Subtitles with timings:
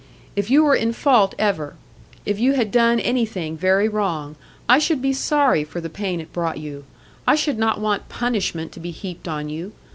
[0.35, 1.75] If you were in fault ever,
[2.25, 4.35] if you had done anything very wrong,
[4.67, 6.85] I should be sorry for the pain it brought you;
[7.27, 9.73] I should not want punishment to be heaped on you.